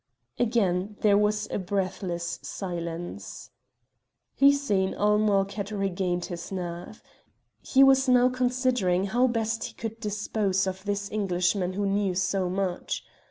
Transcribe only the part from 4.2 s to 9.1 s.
Hussein ul Mulk had regained his nerve. He was now considering